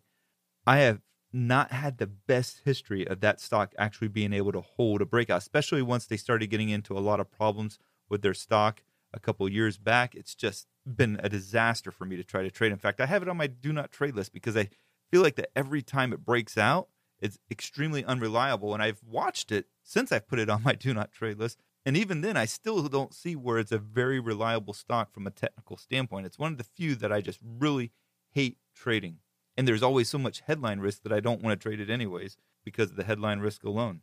I 0.67 0.79
have 0.79 0.99
not 1.33 1.71
had 1.71 1.97
the 1.97 2.07
best 2.07 2.61
history 2.65 3.07
of 3.07 3.21
that 3.21 3.39
stock 3.39 3.73
actually 3.77 4.09
being 4.09 4.33
able 4.33 4.51
to 4.51 4.61
hold 4.61 5.01
a 5.01 5.05
breakout, 5.05 5.37
especially 5.37 5.81
once 5.81 6.05
they 6.05 6.17
started 6.17 6.47
getting 6.47 6.69
into 6.69 6.97
a 6.97 6.99
lot 6.99 7.19
of 7.19 7.31
problems 7.31 7.79
with 8.09 8.21
their 8.21 8.33
stock 8.33 8.83
a 9.13 9.19
couple 9.19 9.47
years 9.49 9.77
back. 9.77 10.15
It's 10.15 10.35
just 10.35 10.67
been 10.85 11.19
a 11.23 11.29
disaster 11.29 11.91
for 11.91 12.05
me 12.05 12.17
to 12.17 12.23
try 12.23 12.43
to 12.43 12.51
trade. 12.51 12.71
In 12.71 12.77
fact, 12.77 12.99
I 12.99 13.05
have 13.05 13.21
it 13.21 13.29
on 13.29 13.37
my 13.37 13.47
do 13.47 13.71
not 13.71 13.91
trade 13.91 14.15
list 14.15 14.33
because 14.33 14.57
I 14.57 14.69
feel 15.09 15.21
like 15.21 15.35
that 15.35 15.51
every 15.55 15.81
time 15.81 16.13
it 16.13 16.25
breaks 16.25 16.57
out, 16.57 16.89
it's 17.19 17.37
extremely 17.49 18.03
unreliable. 18.03 18.73
And 18.73 18.81
I've 18.81 19.01
watched 19.07 19.51
it 19.51 19.67
since 19.83 20.11
I've 20.11 20.27
put 20.27 20.39
it 20.39 20.49
on 20.49 20.63
my 20.63 20.73
do 20.79 20.93
not 20.93 21.11
trade 21.11 21.37
list. 21.37 21.59
And 21.85 21.97
even 21.97 22.21
then, 22.21 22.37
I 22.37 22.45
still 22.45 22.87
don't 22.87 23.13
see 23.13 23.35
where 23.35 23.57
it's 23.57 23.71
a 23.71 23.79
very 23.79 24.19
reliable 24.19 24.73
stock 24.73 25.11
from 25.11 25.25
a 25.25 25.31
technical 25.31 25.77
standpoint. 25.77 26.27
It's 26.27 26.37
one 26.37 26.51
of 26.51 26.57
the 26.59 26.63
few 26.63 26.93
that 26.95 27.11
I 27.11 27.21
just 27.21 27.39
really 27.43 27.91
hate 28.29 28.57
trading. 28.75 29.17
And 29.61 29.67
there's 29.67 29.83
always 29.83 30.09
so 30.09 30.17
much 30.17 30.41
headline 30.47 30.79
risk 30.79 31.03
that 31.03 31.13
I 31.13 31.19
don't 31.19 31.43
want 31.43 31.53
to 31.53 31.63
trade 31.63 31.79
it 31.79 31.91
anyways 31.91 32.35
because 32.65 32.89
of 32.89 32.95
the 32.95 33.03
headline 33.03 33.41
risk 33.41 33.63
alone. 33.63 34.01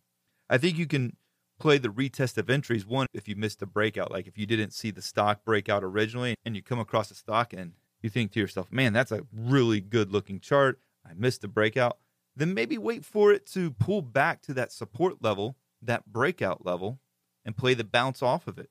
I 0.49 0.57
think 0.57 0.79
you 0.79 0.87
can 0.87 1.17
play 1.59 1.79
the 1.79 1.89
retest 1.89 2.39
of 2.39 2.49
entries. 2.49 2.87
One, 2.87 3.09
if 3.13 3.27
you 3.27 3.35
missed 3.35 3.61
a 3.61 3.67
breakout, 3.67 4.13
like 4.13 4.29
if 4.29 4.39
you 4.39 4.47
didn't 4.47 4.73
see 4.73 4.93
the 4.93 5.03
stock 5.03 5.45
breakout 5.45 5.83
originally 5.83 6.37
and 6.45 6.55
you 6.55 6.63
come 6.63 6.79
across 6.79 7.11
a 7.11 7.17
stock 7.17 7.53
and 7.53 7.73
you 8.01 8.09
think 8.09 8.31
to 8.31 8.39
yourself, 8.39 8.71
man, 8.71 8.93
that's 8.93 9.11
a 9.11 9.27
really 9.35 9.81
good 9.81 10.13
looking 10.13 10.39
chart. 10.39 10.79
I 11.05 11.15
missed 11.17 11.41
the 11.41 11.49
breakout. 11.49 11.99
Then 12.37 12.55
maybe 12.55 12.79
wait 12.79 13.05
for 13.05 13.33
it 13.33 13.45
to 13.47 13.73
pull 13.73 14.01
back 14.01 14.41
to 14.43 14.55
that 14.55 14.71
support 14.71 15.25
level, 15.25 15.57
that 15.83 16.07
breakout 16.07 16.65
level, 16.65 17.01
and 17.45 17.57
play 17.57 17.75
the 17.75 17.83
bounce 17.83 18.23
off 18.23 18.47
of 18.47 18.61
it. 18.61 18.71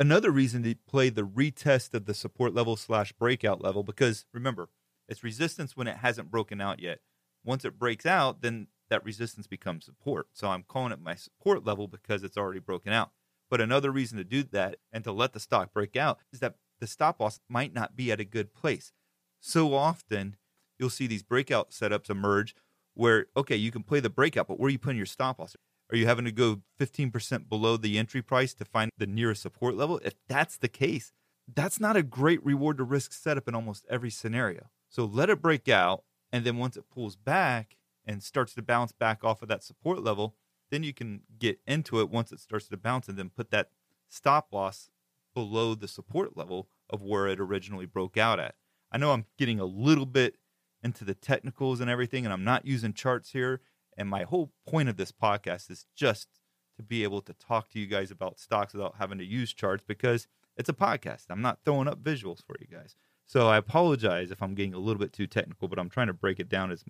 Another 0.00 0.30
reason 0.30 0.62
to 0.62 0.76
play 0.88 1.10
the 1.10 1.26
retest 1.26 1.92
of 1.92 2.06
the 2.06 2.14
support 2.14 2.54
level 2.54 2.76
slash 2.76 3.12
breakout 3.12 3.62
level, 3.62 3.82
because 3.82 4.24
remember, 4.32 4.70
it's 5.12 5.22
resistance 5.22 5.76
when 5.76 5.86
it 5.86 5.98
hasn't 5.98 6.30
broken 6.30 6.60
out 6.60 6.80
yet. 6.80 7.00
Once 7.44 7.64
it 7.64 7.78
breaks 7.78 8.06
out, 8.06 8.40
then 8.40 8.68
that 8.88 9.04
resistance 9.04 9.46
becomes 9.46 9.84
support. 9.84 10.26
So 10.32 10.48
I'm 10.48 10.64
calling 10.66 10.90
it 10.90 11.00
my 11.00 11.14
support 11.14 11.64
level 11.64 11.86
because 11.86 12.22
it's 12.22 12.36
already 12.36 12.60
broken 12.60 12.92
out. 12.92 13.10
But 13.50 13.60
another 13.60 13.90
reason 13.90 14.16
to 14.18 14.24
do 14.24 14.42
that 14.44 14.76
and 14.90 15.04
to 15.04 15.12
let 15.12 15.34
the 15.34 15.40
stock 15.40 15.72
break 15.74 15.96
out 15.96 16.18
is 16.32 16.40
that 16.40 16.54
the 16.80 16.86
stop 16.86 17.20
loss 17.20 17.40
might 17.48 17.74
not 17.74 17.94
be 17.94 18.10
at 18.10 18.20
a 18.20 18.24
good 18.24 18.54
place. 18.54 18.92
So 19.38 19.74
often 19.74 20.36
you'll 20.78 20.90
see 20.90 21.06
these 21.06 21.22
breakout 21.22 21.70
setups 21.70 22.08
emerge 22.08 22.56
where, 22.94 23.26
okay, 23.36 23.56
you 23.56 23.70
can 23.70 23.82
play 23.82 24.00
the 24.00 24.10
breakout, 24.10 24.48
but 24.48 24.58
where 24.58 24.68
are 24.68 24.70
you 24.70 24.78
putting 24.78 24.96
your 24.96 25.06
stop 25.06 25.38
loss? 25.38 25.54
Are 25.90 25.96
you 25.96 26.06
having 26.06 26.24
to 26.24 26.32
go 26.32 26.62
15% 26.80 27.48
below 27.48 27.76
the 27.76 27.98
entry 27.98 28.22
price 28.22 28.54
to 28.54 28.64
find 28.64 28.90
the 28.96 29.06
nearest 29.06 29.42
support 29.42 29.76
level? 29.76 30.00
If 30.02 30.14
that's 30.26 30.56
the 30.56 30.68
case, 30.68 31.12
that's 31.54 31.78
not 31.78 31.96
a 31.96 32.02
great 32.02 32.44
reward 32.44 32.78
to 32.78 32.84
risk 32.84 33.12
setup 33.12 33.46
in 33.46 33.54
almost 33.54 33.84
every 33.90 34.10
scenario. 34.10 34.70
So 34.92 35.06
let 35.06 35.30
it 35.30 35.40
break 35.40 35.68
out. 35.68 36.04
And 36.32 36.44
then 36.44 36.58
once 36.58 36.76
it 36.76 36.90
pulls 36.90 37.16
back 37.16 37.76
and 38.06 38.22
starts 38.22 38.54
to 38.54 38.62
bounce 38.62 38.92
back 38.92 39.24
off 39.24 39.42
of 39.42 39.48
that 39.48 39.64
support 39.64 40.02
level, 40.02 40.36
then 40.70 40.82
you 40.82 40.92
can 40.92 41.22
get 41.38 41.60
into 41.66 41.98
it 42.00 42.10
once 42.10 42.30
it 42.30 42.40
starts 42.40 42.68
to 42.68 42.76
bounce 42.76 43.08
and 43.08 43.18
then 43.18 43.30
put 43.30 43.50
that 43.50 43.70
stop 44.08 44.48
loss 44.52 44.90
below 45.34 45.74
the 45.74 45.88
support 45.88 46.36
level 46.36 46.68
of 46.90 47.02
where 47.02 47.26
it 47.26 47.40
originally 47.40 47.86
broke 47.86 48.18
out 48.18 48.38
at. 48.38 48.54
I 48.90 48.98
know 48.98 49.12
I'm 49.12 49.24
getting 49.38 49.58
a 49.58 49.64
little 49.64 50.06
bit 50.06 50.36
into 50.82 51.04
the 51.04 51.14
technicals 51.14 51.80
and 51.80 51.88
everything, 51.88 52.26
and 52.26 52.32
I'm 52.32 52.44
not 52.44 52.66
using 52.66 52.92
charts 52.92 53.32
here. 53.32 53.60
And 53.96 54.08
my 54.08 54.24
whole 54.24 54.52
point 54.68 54.90
of 54.90 54.98
this 54.98 55.12
podcast 55.12 55.70
is 55.70 55.86
just 55.94 56.28
to 56.76 56.82
be 56.82 57.02
able 57.02 57.22
to 57.22 57.32
talk 57.32 57.70
to 57.70 57.78
you 57.78 57.86
guys 57.86 58.10
about 58.10 58.38
stocks 58.38 58.74
without 58.74 58.96
having 58.98 59.18
to 59.18 59.24
use 59.24 59.54
charts 59.54 59.84
because 59.86 60.26
it's 60.56 60.68
a 60.68 60.74
podcast. 60.74 61.26
I'm 61.30 61.42
not 61.42 61.60
throwing 61.64 61.88
up 61.88 62.02
visuals 62.02 62.44
for 62.44 62.56
you 62.60 62.66
guys. 62.66 62.94
So 63.32 63.48
I 63.48 63.56
apologize 63.56 64.30
if 64.30 64.42
I'm 64.42 64.54
getting 64.54 64.74
a 64.74 64.78
little 64.78 65.00
bit 65.00 65.14
too 65.14 65.26
technical, 65.26 65.66
but 65.66 65.78
I'm 65.78 65.88
trying 65.88 66.08
to 66.08 66.12
break 66.12 66.38
it 66.38 66.50
down 66.50 66.70
as 66.70 66.84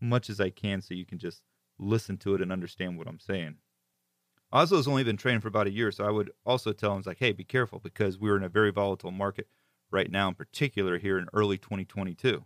much 0.00 0.28
as 0.28 0.40
I 0.40 0.50
can 0.50 0.82
so 0.82 0.92
you 0.92 1.06
can 1.06 1.20
just 1.20 1.40
listen 1.78 2.16
to 2.16 2.34
it 2.34 2.40
and 2.40 2.50
understand 2.50 2.98
what 2.98 3.06
I'm 3.06 3.20
saying. 3.20 3.58
Oslo's 4.52 4.88
only 4.88 5.04
been 5.04 5.16
trading 5.16 5.40
for 5.40 5.46
about 5.46 5.68
a 5.68 5.72
year, 5.72 5.92
so 5.92 6.04
I 6.04 6.10
would 6.10 6.32
also 6.44 6.72
tell 6.72 6.96
him, 6.96 7.04
like, 7.06 7.20
hey, 7.20 7.30
be 7.30 7.44
careful 7.44 7.78
because 7.78 8.18
we're 8.18 8.36
in 8.36 8.42
a 8.42 8.48
very 8.48 8.72
volatile 8.72 9.12
market 9.12 9.46
right 9.88 10.10
now, 10.10 10.26
in 10.26 10.34
particular 10.34 10.98
here 10.98 11.16
in 11.16 11.28
early 11.32 11.58
2022. 11.58 12.44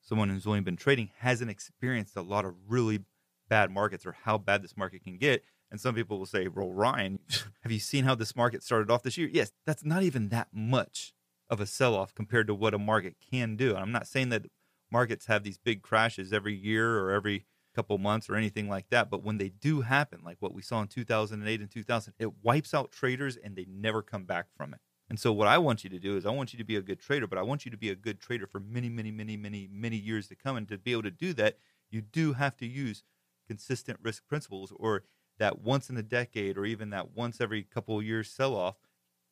Someone 0.00 0.30
who's 0.30 0.48
only 0.48 0.58
been 0.58 0.74
trading 0.74 1.10
hasn't 1.18 1.52
experienced 1.52 2.16
a 2.16 2.22
lot 2.22 2.44
of 2.44 2.56
really 2.66 3.04
bad 3.48 3.70
markets 3.70 4.04
or 4.04 4.16
how 4.24 4.38
bad 4.38 4.60
this 4.60 4.76
market 4.76 5.04
can 5.04 5.18
get. 5.18 5.44
And 5.70 5.80
some 5.80 5.94
people 5.94 6.18
will 6.18 6.26
say, 6.26 6.48
well, 6.48 6.72
Ryan, 6.72 7.20
have 7.62 7.70
you 7.70 7.78
seen 7.78 8.02
how 8.02 8.16
this 8.16 8.34
market 8.34 8.64
started 8.64 8.90
off 8.90 9.04
this 9.04 9.16
year? 9.16 9.30
Yes, 9.32 9.52
that's 9.64 9.84
not 9.84 10.02
even 10.02 10.30
that 10.30 10.48
much 10.52 11.14
of 11.52 11.60
a 11.60 11.66
sell 11.66 11.94
off 11.94 12.14
compared 12.14 12.46
to 12.46 12.54
what 12.54 12.72
a 12.72 12.78
market 12.78 13.16
can 13.30 13.56
do. 13.56 13.70
And 13.70 13.80
I'm 13.80 13.92
not 13.92 14.06
saying 14.06 14.30
that 14.30 14.46
markets 14.90 15.26
have 15.26 15.44
these 15.44 15.58
big 15.58 15.82
crashes 15.82 16.32
every 16.32 16.54
year 16.54 16.98
or 16.98 17.10
every 17.12 17.44
couple 17.74 17.98
months 17.98 18.30
or 18.30 18.36
anything 18.36 18.70
like 18.70 18.88
that. 18.88 19.10
But 19.10 19.22
when 19.22 19.36
they 19.36 19.50
do 19.50 19.82
happen, 19.82 20.22
like 20.24 20.38
what 20.40 20.54
we 20.54 20.62
saw 20.62 20.80
in 20.80 20.88
2008 20.88 21.60
and 21.60 21.70
2000, 21.70 22.14
it 22.18 22.42
wipes 22.42 22.72
out 22.72 22.90
traders 22.90 23.36
and 23.36 23.54
they 23.54 23.66
never 23.68 24.00
come 24.00 24.24
back 24.24 24.46
from 24.56 24.72
it. 24.72 24.80
And 25.10 25.20
so, 25.20 25.30
what 25.30 25.46
I 25.46 25.58
want 25.58 25.84
you 25.84 25.90
to 25.90 25.98
do 25.98 26.16
is, 26.16 26.24
I 26.24 26.30
want 26.30 26.54
you 26.54 26.58
to 26.58 26.64
be 26.64 26.76
a 26.76 26.80
good 26.80 26.98
trader, 26.98 27.26
but 27.26 27.38
I 27.38 27.42
want 27.42 27.66
you 27.66 27.70
to 27.70 27.76
be 27.76 27.90
a 27.90 27.94
good 27.94 28.18
trader 28.18 28.46
for 28.46 28.60
many, 28.60 28.88
many, 28.88 29.10
many, 29.10 29.36
many, 29.36 29.68
many 29.70 29.96
years 29.96 30.28
to 30.28 30.34
come. 30.34 30.56
And 30.56 30.66
to 30.68 30.78
be 30.78 30.92
able 30.92 31.02
to 31.02 31.10
do 31.10 31.34
that, 31.34 31.58
you 31.90 32.00
do 32.00 32.32
have 32.32 32.56
to 32.58 32.66
use 32.66 33.04
consistent 33.46 33.98
risk 34.02 34.26
principles 34.26 34.72
or 34.74 35.02
that 35.38 35.60
once 35.60 35.90
in 35.90 35.98
a 35.98 36.02
decade 36.02 36.56
or 36.56 36.64
even 36.64 36.88
that 36.90 37.14
once 37.14 37.42
every 37.42 37.62
couple 37.62 38.00
years 38.00 38.30
sell 38.30 38.54
off 38.56 38.76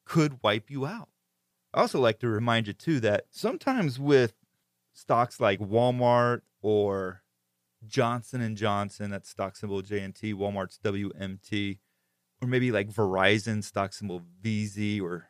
could 0.04 0.42
wipe 0.42 0.70
you 0.70 0.84
out. 0.84 1.08
I 1.72 1.82
also 1.82 2.00
like 2.00 2.18
to 2.20 2.28
remind 2.28 2.66
you 2.66 2.72
too 2.72 3.00
that 3.00 3.26
sometimes 3.30 3.98
with 3.98 4.34
stocks 4.92 5.40
like 5.40 5.60
Walmart 5.60 6.42
or 6.62 7.22
Johnson 7.86 8.40
and 8.40 8.56
Johnson, 8.56 9.10
that's 9.10 9.30
stock 9.30 9.56
symbol 9.56 9.82
JNJ, 9.82 10.34
Walmart's 10.34 10.78
WMT, 10.84 11.78
or 12.42 12.48
maybe 12.48 12.72
like 12.72 12.88
Verizon 12.88 13.62
stock 13.62 13.92
symbol 13.92 14.22
VZ 14.42 15.00
or 15.00 15.28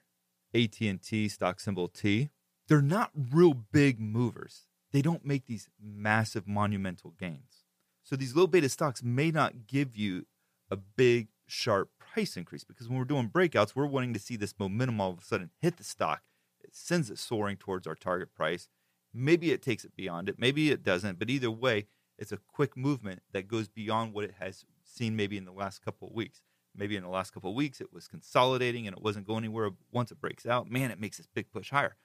AT&T 0.54 1.28
stock 1.28 1.61
symbol 1.61 1.88
T, 1.88 2.30
they're 2.68 2.82
not 2.82 3.11
real 3.14 3.54
big 3.54 4.00
movers. 4.00 4.66
They 4.92 5.02
don't 5.02 5.25
make 5.25 5.47
these 5.47 5.68
massive 5.80 6.49
monumental 6.49 7.14
gains. 7.18 7.64
So 8.02 8.16
these 8.16 8.35
low 8.35 8.47
beta 8.47 8.68
stocks 8.68 9.02
may 9.02 9.30
not 9.30 9.66
give 9.66 9.97
you 9.97 10.26
a 10.70 10.76
big, 10.76 11.28
sharp 11.47 11.90
price 11.99 12.37
increase 12.37 12.64
because 12.64 12.88
when 12.88 12.99
we're 12.99 13.04
doing 13.04 13.28
breakouts, 13.28 13.75
we're 13.75 13.87
wanting 13.87 14.14
to 14.14 14.20
see 14.20 14.37
this 14.37 14.54
momentum 14.59 15.00
all 15.00 15.11
of 15.11 15.18
a 15.18 15.23
sudden 15.23 15.50
hit 15.61 15.76
the 15.76 15.85
stock. 15.85 16.23
Sends 16.71 17.11
it 17.11 17.19
soaring 17.19 17.57
towards 17.57 17.87
our 17.87 17.95
target 17.95 18.35
price. 18.35 18.69
Maybe 19.12 19.50
it 19.50 19.62
takes 19.62 19.85
it 19.85 19.97
beyond 19.97 20.29
it, 20.29 20.39
maybe 20.39 20.71
it 20.71 20.85
doesn't, 20.85 21.19
but 21.19 21.31
either 21.31 21.50
way, 21.50 21.87
it's 22.17 22.33
a 22.33 22.39
quick 22.39 22.77
movement 22.77 23.23
that 23.33 23.49
goes 23.49 23.67
beyond 23.67 24.12
what 24.12 24.25
it 24.25 24.35
has 24.39 24.65
seen 24.85 25.17
maybe 25.17 25.37
in 25.37 25.47
the 25.47 25.53
last 25.53 25.83
couple 25.83 26.09
of 26.09 26.15
weeks. 26.15 26.43
Maybe 26.77 26.95
in 26.95 27.03
the 27.03 27.09
last 27.09 27.33
couple 27.33 27.50
of 27.50 27.57
weeks 27.57 27.81
it 27.81 27.93
was 27.93 28.07
consolidating 28.07 28.87
and 28.87 28.97
it 28.97 29.03
wasn't 29.03 29.27
going 29.27 29.45
anywhere. 29.45 29.71
Once 29.91 30.12
it 30.12 30.21
breaks 30.21 30.47
out, 30.47 30.71
man, 30.71 30.91
it 30.91 31.00
makes 31.00 31.17
this 31.17 31.27
big 31.27 31.50
push 31.50 31.71
higher. 31.71 31.97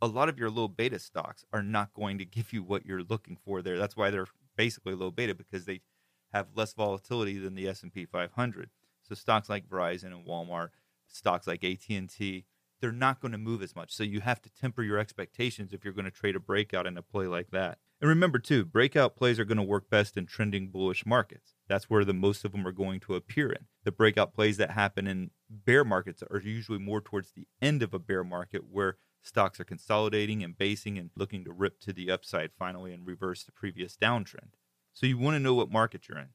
A 0.00 0.06
lot 0.06 0.28
of 0.28 0.38
your 0.38 0.48
low 0.50 0.68
beta 0.68 0.98
stocks 0.98 1.44
are 1.52 1.62
not 1.62 1.92
going 1.92 2.18
to 2.18 2.24
give 2.24 2.52
you 2.52 2.62
what 2.62 2.86
you're 2.86 3.02
looking 3.02 3.36
for 3.44 3.60
there. 3.60 3.78
That's 3.78 3.96
why 3.96 4.10
they're 4.10 4.26
basically 4.56 4.94
low 4.94 5.10
beta 5.10 5.34
because 5.34 5.64
they 5.64 5.80
have 6.32 6.48
less 6.54 6.72
volatility 6.72 7.38
than 7.38 7.54
the 7.54 7.68
S&P 7.68 8.04
500. 8.06 8.70
So 9.02 9.14
stocks 9.14 9.48
like 9.48 9.68
Verizon 9.68 10.06
and 10.06 10.26
Walmart, 10.26 10.70
stocks 11.08 11.46
like 11.46 11.62
AT&T, 11.62 12.44
they're 12.80 12.92
not 12.92 13.20
going 13.20 13.32
to 13.32 13.38
move 13.38 13.62
as 13.62 13.74
much. 13.74 13.92
So 13.94 14.02
you 14.02 14.20
have 14.20 14.42
to 14.42 14.50
temper 14.50 14.82
your 14.82 14.98
expectations 14.98 15.72
if 15.72 15.84
you're 15.84 15.94
going 15.94 16.04
to 16.04 16.10
trade 16.10 16.36
a 16.36 16.40
breakout 16.40 16.86
in 16.86 16.96
a 16.96 17.02
play 17.02 17.26
like 17.26 17.50
that. 17.50 17.78
And 18.00 18.08
remember 18.08 18.38
too, 18.38 18.64
breakout 18.64 19.16
plays 19.16 19.38
are 19.38 19.44
going 19.44 19.58
to 19.58 19.62
work 19.62 19.88
best 19.88 20.16
in 20.16 20.26
trending 20.26 20.68
bullish 20.68 21.06
markets. 21.06 21.54
That's 21.68 21.88
where 21.88 22.04
the 22.04 22.12
most 22.12 22.44
of 22.44 22.52
them 22.52 22.66
are 22.66 22.72
going 22.72 23.00
to 23.00 23.14
appear 23.14 23.50
in. 23.50 23.66
The 23.84 23.92
breakout 23.92 24.34
plays 24.34 24.56
that 24.58 24.72
happen 24.72 25.06
in 25.06 25.30
bear 25.48 25.84
markets 25.84 26.22
are 26.30 26.40
usually 26.40 26.78
more 26.78 27.00
towards 27.00 27.32
the 27.32 27.46
end 27.62 27.82
of 27.82 27.94
a 27.94 27.98
bear 27.98 28.24
market 28.24 28.64
where 28.70 28.98
stocks 29.22 29.58
are 29.58 29.64
consolidating 29.64 30.42
and 30.42 30.58
basing 30.58 30.98
and 30.98 31.10
looking 31.16 31.44
to 31.44 31.52
rip 31.52 31.80
to 31.80 31.92
the 31.92 32.10
upside 32.10 32.50
finally 32.58 32.92
and 32.92 33.06
reverse 33.06 33.44
the 33.44 33.52
previous 33.52 33.96
downtrend. 33.96 34.52
So 34.92 35.06
you 35.06 35.16
want 35.16 35.36
to 35.36 35.40
know 35.40 35.54
what 35.54 35.70
market 35.70 36.08
you're 36.08 36.18
in. 36.18 36.28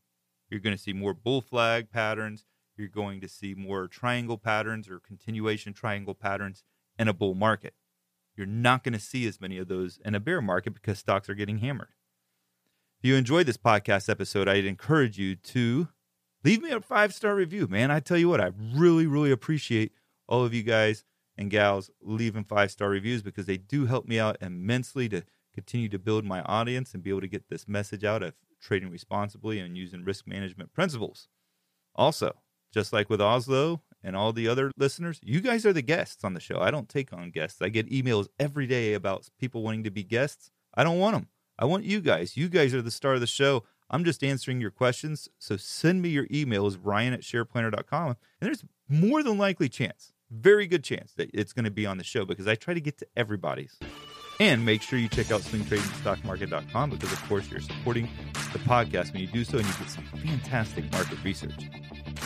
You're 0.50 0.60
going 0.60 0.75
to 0.75 0.81
see 0.81 0.93
more 0.93 1.13
bull 1.13 1.41
flag 1.41 1.91
patterns. 1.91 2.46
You're 2.79 2.88
going 2.88 3.19
to 3.21 3.27
see 3.27 3.53
more 3.53 3.88
triangle 3.88 4.38
patterns 4.38 4.89
or 4.89 5.00
continuation 5.00 5.74
triangle 5.74 6.15
patterns 6.15 6.63
in 6.98 7.09
a 7.09 7.13
bull 7.13 7.36
market. 7.36 7.74
You're 8.38 8.48
not 8.48 8.86
going 8.86 8.93
to 8.93 9.00
see 9.00 9.27
as 9.27 9.41
many 9.41 9.57
of 9.57 9.67
those 9.67 10.00
in 10.05 10.15
a 10.15 10.19
bear 10.19 10.41
market 10.41 10.74
because 10.74 10.98
stocks 10.98 11.29
are 11.29 11.36
getting 11.36 11.57
hammered. 11.57 11.89
If 13.01 13.09
you 13.09 13.15
enjoyed 13.15 13.48
this 13.48 13.57
podcast 13.57 14.09
episode, 14.09 14.48
I'd 14.48 14.63
encourage 14.63 15.17
you 15.17 15.36
to 15.36 15.89
leave 16.45 16.62
me 16.62 16.71
a 16.71 16.79
five 16.79 17.13
star 17.13 17.36
review, 17.36 17.67
man. 17.67 17.91
I 17.91 18.00
tell 18.00 18.17
you 18.17 18.29
what, 18.29 18.39
I 18.39 18.51
really, 18.74 19.05
really 19.05 19.31
appreciate 19.31 19.91
all 20.27 20.45
of 20.45 20.53
you 20.53 20.63
guys 20.63 21.03
and 21.38 21.51
gals 21.51 21.89
leaving 22.01 22.45
five 22.45 22.71
star 22.71 22.89
reviews 22.89 23.21
because 23.21 23.45
they 23.45 23.57
do 23.57 23.88
help 23.88 24.07
me 24.07 24.19
out 24.19 24.38
immensely 24.39 25.09
to 25.09 25.24
continue 25.53 25.89
to 25.89 26.00
build 26.00 26.24
my 26.24 26.41
audience 26.43 26.93
and 26.93 27.03
be 27.03 27.09
able 27.09 27.21
to 27.21 27.27
get 27.27 27.50
this 27.50 27.67
message 27.67 28.05
out 28.05 28.24
of 28.24 28.36
trading 28.62 28.89
responsibly 28.89 29.59
and 29.59 29.77
using 29.77 30.05
risk 30.05 30.27
management 30.27 30.71
principles. 30.71 31.27
Also, 31.95 32.36
just 32.71 32.93
like 32.93 33.09
with 33.09 33.21
Oslo 33.21 33.81
and 34.03 34.15
all 34.15 34.33
the 34.33 34.47
other 34.47 34.71
listeners, 34.77 35.19
you 35.23 35.41
guys 35.41 35.65
are 35.65 35.73
the 35.73 35.81
guests 35.81 36.23
on 36.23 36.33
the 36.33 36.39
show. 36.39 36.59
I 36.59 36.71
don't 36.71 36.89
take 36.89 37.11
on 37.13 37.31
guests. 37.31 37.61
I 37.61 37.69
get 37.69 37.89
emails 37.89 38.27
every 38.39 38.67
day 38.67 38.93
about 38.93 39.29
people 39.39 39.63
wanting 39.63 39.83
to 39.83 39.91
be 39.91 40.03
guests. 40.03 40.51
I 40.73 40.83
don't 40.83 40.99
want 40.99 41.15
them. 41.15 41.27
I 41.57 41.65
want 41.65 41.83
you 41.83 41.99
guys. 41.99 42.38
You 42.38 42.47
guys 42.47 42.73
are 42.73 42.81
the 42.81 42.91
star 42.91 43.15
of 43.15 43.21
the 43.21 43.27
show. 43.27 43.63
I'm 43.89 44.03
just 44.03 44.23
answering 44.23 44.61
your 44.61 44.71
questions. 44.71 45.27
So 45.39 45.57
send 45.57 46.01
me 46.01 46.09
your 46.09 46.27
emails, 46.27 46.77
ryan 46.81 47.13
at 47.13 47.21
shareplanner.com. 47.21 48.07
And 48.07 48.17
there's 48.39 48.63
more 48.88 49.23
than 49.23 49.38
likely 49.38 49.67
chance, 49.67 50.13
very 50.29 50.67
good 50.67 50.83
chance 50.83 51.13
that 51.13 51.29
it's 51.33 51.53
going 51.53 51.65
to 51.65 51.71
be 51.71 51.85
on 51.85 51.97
the 51.97 52.03
show 52.03 52.23
because 52.23 52.47
I 52.47 52.55
try 52.55 52.73
to 52.73 52.81
get 52.81 52.97
to 52.99 53.07
everybody's. 53.17 53.77
And 54.39 54.65
make 54.65 54.81
sure 54.81 54.97
you 54.97 55.09
check 55.09 55.31
out 55.31 55.41
swingtradingstockmarket.com 55.41 56.91
because, 56.91 57.11
of 57.11 57.21
course, 57.27 57.51
you're 57.51 57.59
supporting 57.59 58.07
the 58.53 58.59
podcast 58.59 59.11
when 59.11 59.21
you 59.21 59.27
do 59.27 59.43
so 59.43 59.57
and 59.57 59.67
you 59.67 59.73
get 59.73 59.89
some 59.89 60.05
fantastic 60.23 60.89
market 60.93 61.21
research. 61.25 61.69